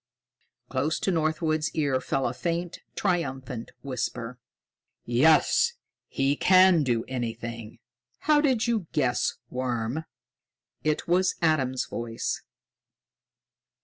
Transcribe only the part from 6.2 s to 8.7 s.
can do anything. How did